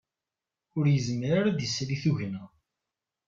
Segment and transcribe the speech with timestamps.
[0.77, 2.43] Ur yezmir ara ad d-isali tugna